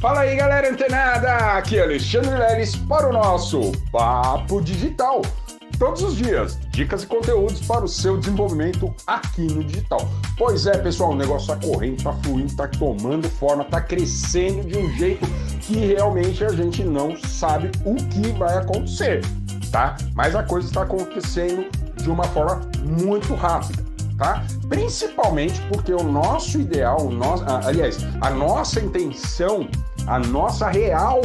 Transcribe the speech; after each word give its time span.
Fala 0.00 0.20
aí, 0.20 0.36
galera 0.36 0.70
antenada! 0.70 1.58
Aqui 1.58 1.76
é 1.76 1.82
Alexandre 1.82 2.30
Leles 2.30 2.76
para 2.76 3.08
o 3.08 3.12
nosso 3.12 3.72
Papo 3.90 4.60
Digital. 4.60 5.22
Todos 5.76 6.02
os 6.02 6.16
dias, 6.16 6.56
dicas 6.70 7.02
e 7.02 7.06
conteúdos 7.08 7.66
para 7.66 7.84
o 7.84 7.88
seu 7.88 8.16
desenvolvimento 8.16 8.94
aqui 9.08 9.42
no 9.42 9.64
digital. 9.64 10.08
Pois 10.36 10.68
é, 10.68 10.78
pessoal, 10.78 11.10
o 11.10 11.16
negócio 11.16 11.52
está 11.52 11.66
correndo, 11.66 11.96
está 11.96 12.12
fluindo, 12.12 12.46
está 12.46 12.68
tomando 12.68 13.28
forma, 13.28 13.64
está 13.64 13.80
crescendo 13.80 14.68
de 14.68 14.78
um 14.78 14.88
jeito 14.96 15.26
que 15.62 15.74
realmente 15.74 16.44
a 16.44 16.50
gente 16.50 16.84
não 16.84 17.16
sabe 17.16 17.68
o 17.84 17.96
que 17.96 18.30
vai 18.38 18.56
acontecer, 18.56 19.20
tá? 19.72 19.96
Mas 20.14 20.36
a 20.36 20.44
coisa 20.44 20.68
está 20.68 20.82
acontecendo 20.82 21.68
de 21.96 22.08
uma 22.08 22.24
forma 22.24 22.60
muito 22.84 23.34
rápida 23.34 23.88
tá? 24.18 24.44
Principalmente 24.68 25.60
porque 25.68 25.94
o 25.94 26.02
nosso 26.02 26.60
ideal, 26.60 27.06
o 27.06 27.10
nosso, 27.10 27.44
aliás, 27.64 27.98
a 28.20 28.28
nossa 28.28 28.80
intenção, 28.80 29.68
a 30.08 30.18
nossa 30.18 30.68
real 30.68 31.20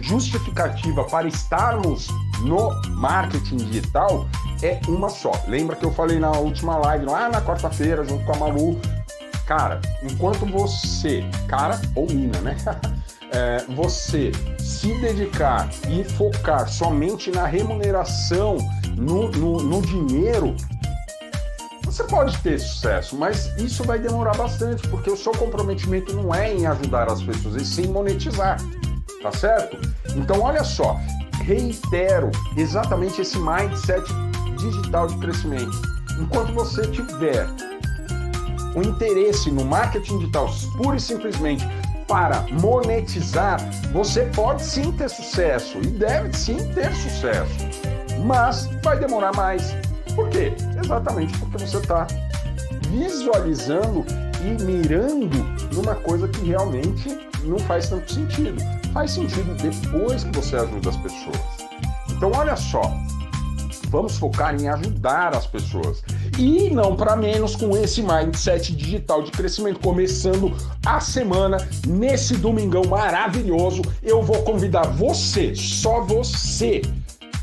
justificativa 0.00 1.04
para 1.04 1.28
estarmos 1.28 2.08
no 2.40 2.70
marketing 2.96 3.56
digital 3.56 4.26
é 4.62 4.80
uma 4.88 5.08
só. 5.08 5.32
Lembra 5.46 5.76
que 5.76 5.84
eu 5.84 5.92
falei 5.92 6.18
na 6.18 6.32
última 6.32 6.76
live, 6.78 7.06
lá 7.06 7.28
na 7.28 7.40
quarta-feira, 7.40 8.04
junto 8.04 8.24
com 8.24 8.32
a 8.32 8.36
Malu? 8.36 8.80
Cara, 9.46 9.80
enquanto 10.02 10.44
você, 10.46 11.24
cara 11.46 11.80
ou 11.94 12.06
mina, 12.06 12.40
né? 12.40 12.56
É, 13.30 13.62
você 13.74 14.32
se 14.58 14.94
dedicar 15.02 15.68
e 15.86 16.02
focar 16.02 16.66
somente 16.66 17.30
na 17.30 17.44
remuneração, 17.44 18.56
no, 18.96 19.30
no, 19.30 19.62
no 19.62 19.82
dinheiro, 19.82 20.56
você 21.98 22.04
pode 22.04 22.38
ter 22.38 22.60
sucesso, 22.60 23.16
mas 23.16 23.46
isso 23.58 23.82
vai 23.82 23.98
demorar 23.98 24.36
bastante, 24.36 24.86
porque 24.86 25.10
o 25.10 25.16
seu 25.16 25.32
comprometimento 25.32 26.14
não 26.14 26.32
é 26.32 26.54
em 26.54 26.64
ajudar 26.64 27.10
as 27.10 27.20
pessoas, 27.20 27.56
e 27.56 27.64
sim 27.64 27.88
monetizar. 27.88 28.56
Tá 29.20 29.32
certo? 29.32 29.76
Então, 30.14 30.40
olha 30.40 30.62
só, 30.62 30.96
reitero 31.42 32.30
exatamente 32.56 33.20
esse 33.20 33.36
mindset 33.40 34.04
digital 34.58 35.08
de 35.08 35.18
crescimento. 35.18 35.72
Enquanto 36.20 36.52
você 36.52 36.82
tiver 36.82 37.48
o 38.76 38.82
interesse 38.82 39.50
no 39.50 39.64
marketing 39.64 40.18
digital 40.18 40.48
pura 40.76 40.96
e 40.96 41.00
simplesmente 41.00 41.66
para 42.06 42.46
monetizar, 42.60 43.58
você 43.92 44.22
pode 44.36 44.62
sim 44.62 44.92
ter 44.92 45.10
sucesso 45.10 45.78
e 45.78 45.86
deve 45.88 46.32
sim 46.32 46.58
ter 46.74 46.94
sucesso, 46.94 47.56
mas 48.24 48.66
vai 48.84 49.00
demorar 49.00 49.34
mais, 49.34 49.74
por 50.18 50.28
quê? 50.30 50.52
Exatamente 50.82 51.38
porque 51.38 51.58
você 51.58 51.76
está 51.76 52.04
visualizando 52.88 54.04
e 54.42 54.64
mirando 54.64 55.36
numa 55.72 55.94
coisa 55.94 56.26
que 56.26 56.44
realmente 56.44 57.16
não 57.44 57.56
faz 57.60 57.88
tanto 57.88 58.12
sentido. 58.12 58.60
Faz 58.92 59.12
sentido 59.12 59.54
depois 59.54 60.24
que 60.24 60.36
você 60.36 60.56
ajuda 60.56 60.90
as 60.90 60.96
pessoas. 60.96 61.38
Então, 62.10 62.32
olha 62.34 62.56
só, 62.56 62.82
vamos 63.90 64.18
focar 64.18 64.60
em 64.60 64.68
ajudar 64.68 65.36
as 65.36 65.46
pessoas. 65.46 66.02
E 66.36 66.68
não 66.70 66.96
para 66.96 67.14
menos 67.14 67.54
com 67.54 67.76
esse 67.76 68.02
mindset 68.02 68.74
digital 68.74 69.22
de 69.22 69.30
crescimento. 69.30 69.78
Começando 69.78 70.52
a 70.84 70.98
semana, 70.98 71.58
nesse 71.86 72.36
domingão 72.36 72.82
maravilhoso, 72.88 73.82
eu 74.02 74.20
vou 74.20 74.42
convidar 74.42 74.88
você, 74.88 75.54
só 75.54 76.00
você, 76.00 76.82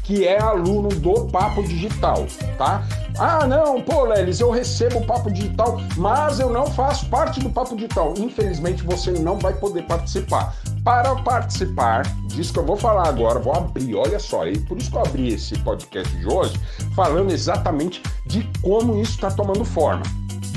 que 0.06 0.26
é 0.26 0.40
aluno 0.40 0.90
do 0.90 1.26
Papo 1.26 1.64
Digital, 1.64 2.28
tá? 2.58 2.84
Ah, 3.18 3.48
não, 3.48 3.82
pô, 3.82 4.04
Lelis, 4.04 4.40
eu 4.40 4.52
recebo 4.52 5.00
o 5.00 5.06
Papo 5.06 5.32
Digital, 5.32 5.80
mas 5.98 6.40
eu 6.40 6.50
não 6.50 6.68
faço 6.68 7.10
parte 7.10 7.40
do 7.40 7.50
Papo 7.50 7.76
Digital. 7.76 8.14
Infelizmente, 8.18 8.84
você 8.84 9.12
não 9.12 9.40
vai 9.40 9.54
poder 9.54 9.84
participar. 9.84 10.56
Para 10.84 11.16
participar 11.16 12.04
disso 12.26 12.54
que 12.54 12.60
eu 12.60 12.66
vou 12.66 12.78
falar 12.78 13.08
agora, 13.08 13.40
vou 13.40 13.56
abrir, 13.56 13.96
olha 13.96 14.20
só, 14.20 14.46
e 14.46 14.60
por 14.60 14.78
isso 14.78 14.92
que 14.92 14.98
eu 14.98 15.02
abri 15.02 15.34
esse 15.34 15.58
podcast 15.60 16.16
de 16.16 16.28
hoje, 16.28 16.60
falando 16.96 17.32
exatamente 17.32 18.04
de 18.26 18.44
como 18.62 19.02
isso 19.02 19.14
está 19.14 19.32
tomando 19.32 19.66
forma. 19.66 20.04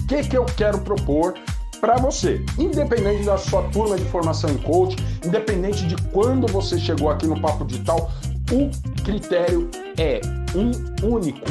O 0.02 0.06
que, 0.06 0.22
que 0.24 0.36
eu 0.36 0.44
quero 0.44 0.78
propor 0.78 1.34
para 1.80 1.96
você, 1.96 2.44
independente 2.58 3.24
da 3.24 3.38
sua 3.38 3.62
turma 3.68 3.96
de 3.96 4.04
formação 4.06 4.50
em 4.50 4.58
coach, 4.58 4.96
independente 5.24 5.86
de 5.86 5.96
quando 6.08 6.46
você 6.48 6.78
chegou 6.78 7.08
aqui 7.08 7.26
no 7.26 7.40
Papo 7.40 7.64
Digital, 7.64 8.10
o 8.50 8.70
critério 9.02 9.70
é 9.98 10.20
um 10.54 10.70
único. 11.06 11.46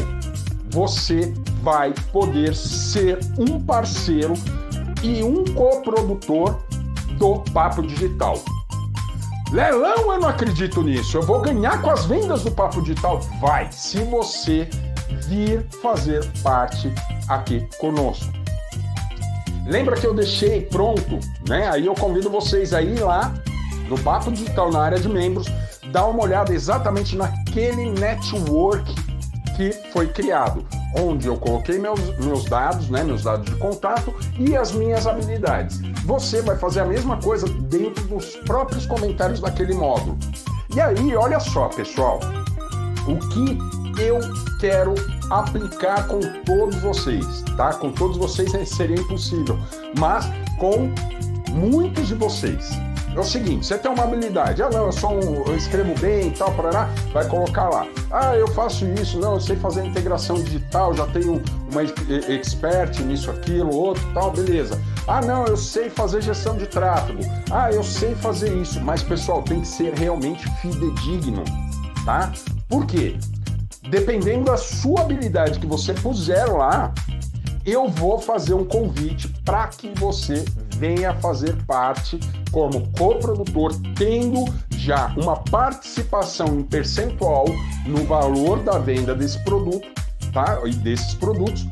Você 0.69 1.34
vai 1.62 1.94
poder 2.12 2.56
ser 2.56 3.19
um 3.38 3.59
parceiro 3.59 4.34
e 5.03 5.24
um 5.24 5.46
coprodutor 5.53 6.59
do 7.18 7.40
Papo 7.52 7.81
Digital. 7.81 8.38
Leilão, 9.52 10.13
eu 10.13 10.19
não 10.19 10.28
acredito 10.28 10.84
nisso. 10.84 11.18
Eu 11.18 11.22
vou 11.22 11.40
ganhar 11.41 11.81
com 11.81 11.90
as 11.90 12.06
vendas 12.06 12.44
do 12.44 12.52
Papo 12.52 12.81
Digital? 12.81 13.22
Vai, 13.40 13.72
se 13.72 14.03
você 14.03 14.69
vir 15.28 15.66
fazer 15.81 16.25
parte 16.41 16.94
aqui 17.29 17.68
conosco. 17.79 18.31
Lembra 19.66 19.96
que 19.96 20.06
eu 20.06 20.14
deixei 20.14 20.62
pronto, 20.62 21.19
né? 21.47 21.69
Aí 21.69 21.85
eu 21.85 21.94
convido 21.94 22.29
vocês 22.29 22.74
a 22.74 22.81
ir 22.81 23.00
lá 23.00 23.34
no 23.90 23.97
Papo 24.00 24.31
Digital 24.31 24.72
na 24.72 24.81
área 24.81 25.00
de 25.00 25.08
membros 25.08 25.47
dar 25.92 26.06
uma 26.06 26.24
olhada 26.24 26.53
exatamente 26.53 27.16
naquele 27.16 27.92
network 27.92 28.96
que 29.56 29.72
foi 29.92 30.08
criado, 30.08 30.64
onde 30.96 31.28
eu 31.28 31.36
coloquei 31.36 31.80
meus, 31.80 32.00
meus 32.20 32.46
dados, 32.46 32.90
né, 32.90 33.03
meus 33.03 33.24
dados 33.24 33.46
de 33.46 33.56
contato 33.56 34.14
e 34.38 34.56
as 34.56 34.72
minhas 34.72 35.08
habilidades. 35.08 35.81
Você 36.06 36.42
vai 36.44 36.56
fazer 36.58 36.81
a 36.81 36.86
mesma 36.86 37.18
coisa 37.18 37.47
dentro 37.47 38.03
dos 38.08 38.36
próprios 38.38 38.86
comentários 38.86 39.40
daquele 39.40 39.74
módulo. 39.74 40.18
E 40.76 40.80
aí, 40.80 41.16
olha 41.16 41.40
só, 41.40 41.70
pessoal, 41.70 42.20
o 43.08 43.18
que 43.30 43.58
eu 44.00 44.20
quero 44.59 44.94
aplicar 45.31 46.08
com 46.08 46.20
todos 46.46 46.76
vocês, 46.76 47.44
tá? 47.58 47.74
Com 47.74 47.92
todos 47.92 48.18
vocês 48.18 48.52
seria 48.70 48.97
impossível, 48.97 49.58
mas 50.00 50.26
com 50.59 50.94
muitos 51.52 52.08
de 52.08 52.14
vocês 52.14 52.70
é 53.17 53.19
o 53.19 53.23
seguinte, 53.23 53.66
você 53.66 53.78
tem 53.78 53.91
uma 53.91 54.03
habilidade, 54.03 54.61
ah 54.61 54.69
não, 54.69 54.85
eu 54.85 54.91
sou 54.91 55.11
um, 55.13 55.44
eu 55.47 55.55
escrevo 55.55 56.00
bem 56.00 56.28
e 56.28 56.31
tal, 56.31 56.53
parará, 56.53 56.88
vai 57.11 57.28
colocar 57.28 57.67
lá. 57.67 57.88
Ah, 58.11 58.35
eu 58.35 58.47
faço 58.50 58.85
isso, 58.85 59.19
não, 59.19 59.33
eu 59.33 59.39
sei 59.41 59.55
fazer 59.55 59.83
integração 59.85 60.35
digital, 60.41 60.94
já 60.94 61.07
tenho 61.07 61.41
uma 61.72 61.81
expert 61.81 63.00
nisso, 63.00 63.31
aquilo, 63.31 63.75
outro, 63.75 64.03
tal, 64.13 64.31
beleza. 64.31 64.79
Ah, 65.07 65.22
não, 65.22 65.45
eu 65.45 65.57
sei 65.57 65.89
fazer 65.89 66.22
gestão 66.22 66.55
de 66.57 66.67
tráfego. 66.67 67.19
Ah, 67.50 67.72
eu 67.72 67.83
sei 67.83 68.13
fazer 68.13 68.53
isso, 68.55 68.79
mas 68.81 69.01
pessoal, 69.01 69.41
tem 69.41 69.61
que 69.61 69.67
ser 69.67 69.94
realmente 69.95 70.47
fidedigno, 70.61 71.44
tá? 72.05 72.31
Por 72.69 72.85
quê? 72.85 73.17
Dependendo 73.89 74.45
da 74.45 74.57
sua 74.57 75.01
habilidade 75.01 75.59
que 75.59 75.66
você 75.66 75.94
puser 75.94 76.45
lá, 76.51 76.94
eu 77.66 77.89
vou 77.89 78.19
fazer 78.19 78.53
um 78.53 78.63
convite 78.63 79.28
para 79.44 79.67
que 79.67 79.91
você 79.97 80.45
venha 80.78 81.14
fazer 81.16 81.56
parte 81.66 82.20
como 82.52 82.88
coprodutor, 82.92 83.74
tendo 83.96 84.46
já 84.78 85.14
uma 85.18 85.36
participação 85.36 86.60
em 86.60 86.64
percentual 86.64 87.46
no 87.86 88.04
valor 88.06 88.64
da 88.64 88.78
venda 88.78 89.14
desse 89.16 89.44
produto, 89.44 89.88
tá? 90.32 90.62
E 90.66 90.74
desses 90.74 91.14
produtos, 91.16 91.68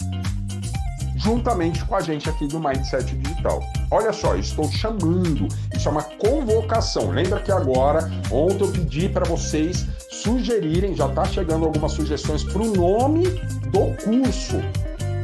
juntamente 1.15 1.83
com 1.85 1.95
a 1.95 2.01
gente 2.01 2.29
aqui 2.29 2.47
do 2.47 2.59
Mindset 2.59 3.15
Digital. 3.15 3.61
Olha 3.91 4.11
só, 4.11 4.35
estou 4.35 4.69
chamando, 4.71 5.47
isso 5.75 5.87
é 5.87 5.91
uma 5.91 6.03
convocação. 6.03 7.11
Lembra 7.11 7.39
que 7.39 7.51
agora, 7.51 8.11
ontem 8.31 8.63
eu 8.63 8.71
pedi 8.71 9.09
para 9.09 9.25
vocês 9.25 9.85
sugerirem, 10.11 10.95
já 10.95 11.07
está 11.07 11.25
chegando 11.25 11.65
algumas 11.65 11.91
sugestões 11.91 12.43
para 12.43 12.61
o 12.61 12.75
nome 12.75 13.23
do 13.71 13.95
curso 14.03 14.61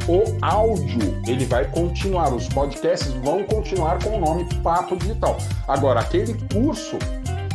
o 0.07 0.37
áudio 0.41 1.21
ele 1.27 1.45
vai 1.45 1.65
continuar, 1.65 2.33
os 2.33 2.47
podcasts 2.47 3.13
vão 3.23 3.43
continuar 3.43 4.03
com 4.03 4.17
o 4.17 4.19
nome 4.19 4.45
Papo 4.63 4.95
Digital. 4.95 5.37
Agora, 5.67 5.99
aquele 5.99 6.35
curso, 6.53 6.97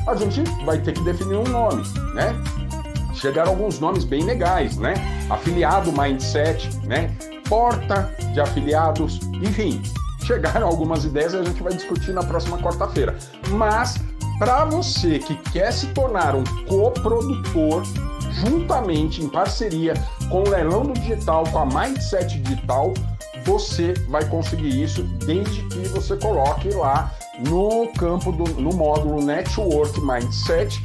a 0.06 0.14
gente 0.14 0.42
vai 0.64 0.78
ter 0.78 0.92
que 0.92 1.02
definir 1.02 1.36
um 1.36 1.48
nome, 1.48 1.82
né? 2.14 2.34
Chegaram 3.14 3.50
alguns 3.50 3.80
nomes 3.80 4.04
bem 4.04 4.22
legais, 4.24 4.76
né? 4.76 4.94
Afiliado 5.30 5.92
Mindset, 5.92 6.68
né? 6.86 7.10
Porta 7.48 8.14
de 8.32 8.40
afiliados, 8.40 9.20
enfim, 9.34 9.82
chegaram 10.24 10.66
algumas 10.66 11.04
ideias 11.04 11.32
e 11.32 11.36
a 11.36 11.42
gente 11.44 11.62
vai 11.62 11.72
discutir 11.72 12.12
na 12.12 12.22
próxima 12.22 12.58
quarta-feira. 12.58 13.16
Mas 13.50 13.96
para 14.38 14.64
você 14.64 15.18
que 15.18 15.34
quer 15.50 15.72
se 15.72 15.86
tornar 15.88 16.34
um 16.34 16.44
coprodutor 16.66 17.82
juntamente 18.32 19.22
em 19.22 19.28
parceria 19.28 19.94
com 20.30 20.42
o 20.42 20.48
Leilão 20.48 20.84
do 20.84 20.92
Digital, 20.92 21.44
com 21.50 21.58
a 21.58 21.66
Mindset 21.66 22.38
Digital, 22.40 22.92
você 23.44 23.94
vai 24.08 24.24
conseguir 24.28 24.82
isso 24.82 25.02
desde 25.24 25.62
que 25.62 25.88
você 25.88 26.16
coloque 26.16 26.68
lá 26.70 27.12
no 27.48 27.88
campo 27.92 28.32
do 28.32 28.44
no 28.60 28.70
módulo 28.74 29.22
Network 29.22 30.00
Mindset 30.00 30.82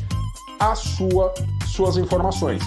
a 0.59 0.75
sua 0.75 1.33
suas 1.67 1.97
informações, 1.97 2.61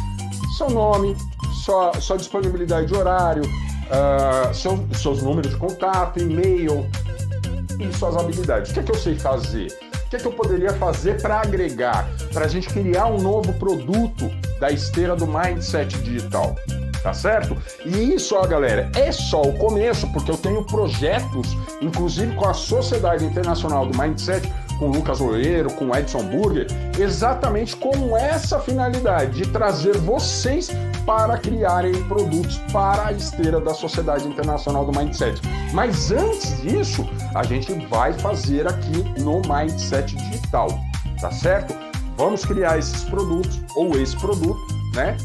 seu 0.56 0.70
nome, 0.70 1.16
sua, 1.64 1.92
sua 2.00 2.16
disponibilidade 2.16 2.86
de 2.86 2.94
horário, 2.94 3.42
uh, 3.44 4.54
seu, 4.54 4.84
seus 4.94 5.22
números 5.22 5.52
de 5.52 5.58
contato, 5.58 6.18
e-mail 6.18 6.86
e 7.78 7.96
suas 7.96 8.16
habilidades. 8.16 8.70
O 8.70 8.74
que 8.74 8.80
é 8.80 8.82
que 8.82 8.90
eu 8.90 8.96
sei 8.96 9.14
fazer? 9.14 9.83
Que, 10.14 10.22
que 10.22 10.26
eu 10.28 10.32
poderia 10.32 10.72
fazer 10.74 11.20
para 11.20 11.40
agregar, 11.40 12.08
para 12.32 12.44
a 12.44 12.48
gente 12.48 12.68
criar 12.68 13.06
um 13.06 13.20
novo 13.20 13.52
produto 13.54 14.30
da 14.60 14.70
esteira 14.70 15.16
do 15.16 15.26
Mindset 15.26 15.96
Digital? 15.98 16.54
Tá 17.02 17.12
certo? 17.12 17.56
E 17.84 18.14
isso, 18.14 18.34
ó, 18.34 18.46
galera, 18.46 18.90
é 18.96 19.12
só 19.12 19.42
o 19.42 19.52
começo, 19.58 20.10
porque 20.12 20.30
eu 20.30 20.38
tenho 20.38 20.64
projetos, 20.64 21.54
inclusive 21.82 22.34
com 22.34 22.48
a 22.48 22.54
Sociedade 22.54 23.24
Internacional 23.24 23.86
do 23.86 23.98
Mindset, 23.98 24.50
com 24.78 24.88
Lucas 24.88 25.20
Oeiro, 25.20 25.70
com 25.74 25.94
Edson 25.94 26.22
Burger, 26.24 26.66
exatamente 26.98 27.76
com 27.76 28.16
essa 28.16 28.58
finalidade 28.58 29.42
de 29.42 29.50
trazer 29.50 29.98
vocês 29.98 30.70
para 31.04 31.38
criarem 31.38 31.92
produtos 32.04 32.58
para 32.72 33.06
a 33.06 33.12
esteira 33.12 33.60
da 33.60 33.74
Sociedade 33.74 34.26
Internacional 34.26 34.84
do 34.84 34.98
Mindset. 34.98 35.40
Mas 35.72 36.10
antes 36.10 36.60
disso, 36.62 37.08
a 37.34 37.42
gente 37.42 37.72
vai 37.86 38.12
fazer 38.12 38.66
aqui 38.66 39.04
no 39.20 39.40
Mindset 39.42 40.14
Digital, 40.16 40.68
tá 41.20 41.30
certo? 41.30 41.74
Vamos 42.16 42.44
criar 42.44 42.78
esses 42.78 43.04
produtos 43.04 43.60
ou 43.76 43.98
esse 43.98 44.16
produto, 44.16 44.60
né? 44.94 45.16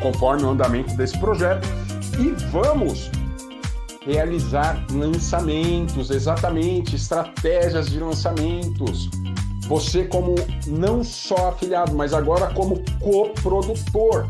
Conforme 0.00 0.44
o 0.44 0.50
andamento 0.50 0.94
desse 0.96 1.16
projeto 1.18 1.66
e 2.18 2.30
vamos 2.50 3.10
realizar 4.04 4.84
lançamentos, 4.90 6.10
exatamente, 6.10 6.96
estratégias 6.96 7.90
de 7.90 7.98
lançamentos. 7.98 9.08
Você 9.66 10.04
como 10.04 10.34
não 10.66 11.02
só 11.02 11.48
afiliado, 11.48 11.94
mas 11.94 12.12
agora 12.12 12.52
como 12.52 12.82
coprodutor. 13.00 14.28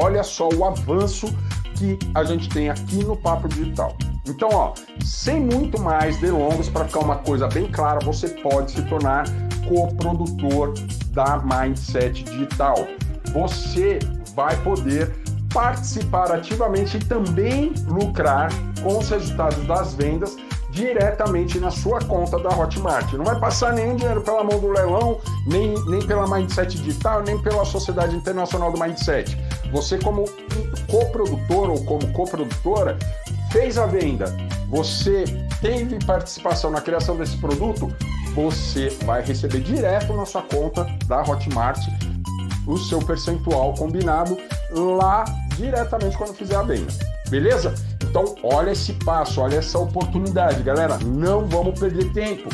Olha 0.00 0.22
só 0.22 0.48
o 0.48 0.64
avanço 0.64 1.26
que 1.74 1.98
a 2.14 2.22
gente 2.22 2.48
tem 2.48 2.70
aqui 2.70 3.04
no 3.04 3.16
Papo 3.16 3.48
Digital. 3.48 3.96
Então, 4.28 4.48
ó, 4.52 4.72
sem 5.04 5.40
muito 5.40 5.80
mais 5.80 6.16
delongas, 6.18 6.68
para 6.68 6.84
ficar 6.84 7.00
uma 7.00 7.16
coisa 7.16 7.48
bem 7.48 7.66
clara, 7.66 7.98
você 8.04 8.28
pode 8.28 8.72
se 8.72 8.82
tornar 8.82 9.24
coprodutor 9.66 10.74
da 11.10 11.38
Mindset 11.38 12.22
Digital. 12.22 12.86
Você 13.32 13.98
vai 14.36 14.56
poder 14.62 15.12
participar 15.52 16.30
ativamente 16.30 16.96
e 16.96 17.00
também 17.00 17.72
lucrar 17.88 18.50
com 18.82 18.98
os 18.98 19.08
resultados 19.08 19.66
das 19.66 19.94
vendas 19.94 20.36
diretamente 20.70 21.58
na 21.58 21.70
sua 21.70 21.98
conta 22.00 22.38
da 22.38 22.50
Hotmart. 22.50 23.12
Não 23.14 23.24
vai 23.24 23.38
passar 23.40 23.72
nenhum 23.72 23.96
dinheiro 23.96 24.20
pela 24.20 24.44
mão 24.44 24.60
do 24.60 24.68
leilão, 24.68 25.18
nem, 25.46 25.74
nem 25.86 26.06
pela 26.06 26.28
Mindset 26.28 26.78
Digital, 26.78 27.22
nem 27.22 27.38
pela 27.38 27.64
Sociedade 27.64 28.14
Internacional 28.14 28.70
do 28.70 28.78
Mindset. 28.78 29.36
Você, 29.72 29.98
como 29.98 30.24
coprodutor 30.90 31.70
ou 31.70 31.84
como 31.84 32.10
coprodutora, 32.12 32.98
fez 33.50 33.78
a 33.78 33.86
venda, 33.86 34.26
você 34.68 35.24
teve 35.60 35.98
participação 36.04 36.70
na 36.70 36.80
criação 36.80 37.16
desse 37.16 37.36
produto, 37.36 37.92
você 38.34 38.88
vai 39.04 39.22
receber 39.22 39.60
direto 39.60 40.12
na 40.14 40.24
sua 40.24 40.42
conta 40.42 40.84
da 41.06 41.22
Hotmart 41.22 41.80
o 42.66 42.76
seu 42.76 42.98
percentual 42.98 43.74
combinado 43.74 44.36
lá 44.70 45.24
diretamente 45.56 46.16
quando 46.16 46.34
fizer 46.34 46.56
a 46.56 46.62
venda. 46.62 46.92
Beleza? 47.28 47.74
Então, 48.04 48.34
olha 48.42 48.70
esse 48.70 48.92
passo, 48.92 49.40
olha 49.40 49.56
essa 49.56 49.78
oportunidade, 49.78 50.62
galera. 50.62 50.98
Não 50.98 51.46
vamos 51.46 51.78
perder 51.78 52.12
tempo. 52.12 52.48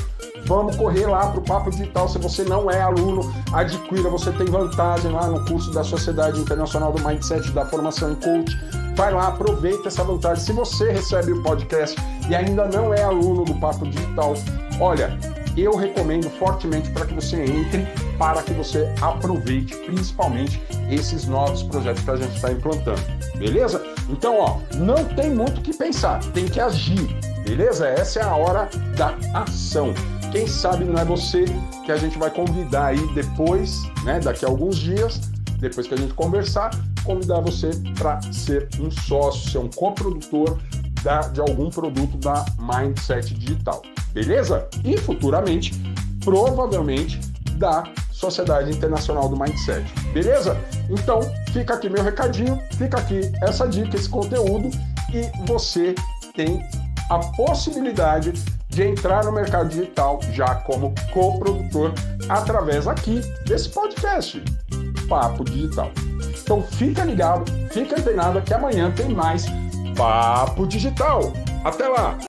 Vamos 0.46 0.76
correr 0.76 1.06
lá 1.06 1.28
para 1.28 1.40
o 1.40 1.42
Papo 1.42 1.70
Digital. 1.70 2.08
Se 2.08 2.18
você 2.18 2.44
não 2.44 2.70
é 2.70 2.80
aluno, 2.80 3.32
adquira. 3.52 4.08
Você 4.10 4.30
tem 4.32 4.46
vantagem 4.46 5.10
lá 5.10 5.28
no 5.28 5.44
curso 5.46 5.72
da 5.72 5.82
Sociedade 5.82 6.38
Internacional 6.40 6.92
do 6.92 7.02
Mindset 7.06 7.50
da 7.52 7.64
Formação 7.64 8.12
em 8.12 8.16
Coach. 8.16 8.58
Vai 8.94 9.12
lá, 9.12 9.28
aproveita 9.28 9.88
essa 9.88 10.04
vantagem. 10.04 10.44
Se 10.44 10.52
você 10.52 10.90
recebe 10.92 11.32
o 11.32 11.42
podcast 11.42 12.00
e 12.28 12.34
ainda 12.34 12.66
não 12.66 12.92
é 12.92 13.02
aluno 13.02 13.44
do 13.44 13.54
Papo 13.54 13.86
Digital, 13.86 14.34
olha, 14.78 15.18
eu 15.56 15.76
recomendo 15.76 16.28
fortemente 16.30 16.90
para 16.90 17.06
que 17.06 17.14
você 17.14 17.42
entre, 17.42 17.86
para 18.18 18.42
que 18.42 18.52
você 18.52 18.92
aproveite 19.00 19.74
principalmente 19.78 20.60
esses 20.90 21.26
novos 21.26 21.62
projetos 21.62 22.02
que 22.02 22.10
a 22.10 22.16
gente 22.16 22.34
está 22.34 22.52
implantando. 22.52 23.00
Beleza? 23.36 23.82
Então, 24.08 24.38
ó, 24.38 24.58
não 24.74 25.04
tem 25.04 25.30
muito 25.30 25.58
o 25.58 25.62
que 25.62 25.76
pensar, 25.76 26.20
tem 26.32 26.46
que 26.46 26.60
agir. 26.60 27.08
Beleza? 27.44 27.86
Essa 27.86 28.20
é 28.20 28.22
a 28.22 28.34
hora 28.34 28.68
da 28.96 29.14
ação. 29.32 29.94
Quem 30.34 30.48
sabe 30.48 30.84
não 30.84 31.00
é 31.00 31.04
você 31.04 31.44
que 31.86 31.92
a 31.92 31.96
gente 31.96 32.18
vai 32.18 32.28
convidar 32.28 32.86
aí 32.86 33.14
depois, 33.14 33.84
né, 34.02 34.18
daqui 34.18 34.44
a 34.44 34.48
alguns 34.48 34.76
dias, 34.76 35.20
depois 35.60 35.86
que 35.86 35.94
a 35.94 35.96
gente 35.96 36.12
conversar, 36.14 36.70
convidar 37.04 37.40
você 37.40 37.70
para 37.96 38.20
ser 38.32 38.68
um 38.80 38.90
sócio, 38.90 39.48
ser 39.52 39.58
um 39.58 39.68
coprodutor 39.70 40.58
da, 41.04 41.20
de 41.20 41.40
algum 41.40 41.70
produto 41.70 42.16
da 42.16 42.44
Mindset 42.58 43.32
Digital 43.32 43.80
beleza? 44.14 44.66
E 44.84 44.96
futuramente, 44.96 45.72
provavelmente, 46.24 47.20
da 47.58 47.84
Sociedade 48.12 48.70
Internacional 48.70 49.28
do 49.28 49.36
Mindset, 49.36 49.84
beleza? 50.12 50.56
Então, 50.88 51.20
fica 51.52 51.74
aqui 51.74 51.90
meu 51.90 52.02
recadinho, 52.02 52.58
fica 52.78 52.98
aqui 52.98 53.20
essa 53.42 53.68
dica, 53.68 53.96
esse 53.96 54.08
conteúdo 54.08 54.70
e 55.12 55.30
você 55.46 55.94
tem 56.34 56.64
a 57.10 57.18
possibilidade 57.18 58.32
de 58.74 58.82
entrar 58.82 59.24
no 59.24 59.32
mercado 59.32 59.68
digital 59.68 60.18
já 60.32 60.56
como 60.56 60.92
coprodutor 61.12 61.92
através 62.28 62.88
aqui 62.88 63.20
desse 63.46 63.68
podcast, 63.68 64.42
Papo 65.08 65.44
Digital. 65.44 65.90
Então 66.42 66.60
fica 66.62 67.04
ligado, 67.04 67.44
fica 67.70 67.98
antenado 67.98 68.42
que 68.42 68.52
amanhã 68.52 68.90
tem 68.90 69.08
mais 69.08 69.46
Papo 69.96 70.66
Digital. 70.66 71.32
Até 71.64 71.86
lá! 71.88 72.18